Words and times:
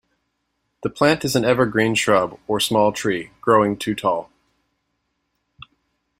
The 0.81 0.89
plant 0.89 1.23
is 1.23 1.35
an 1.35 1.45
evergreen 1.45 1.93
shrub 1.93 2.39
or 2.47 2.59
small 2.59 2.91
tree, 2.91 3.29
growing 3.39 3.77
to 3.77 3.93
tall. 3.93 4.31